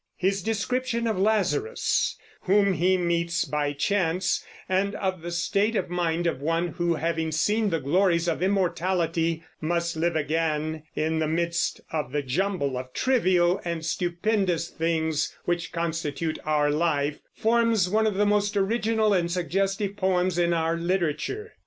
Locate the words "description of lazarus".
0.41-2.17